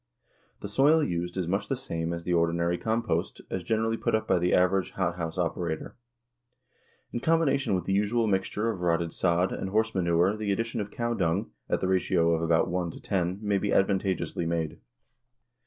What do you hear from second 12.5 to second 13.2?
one to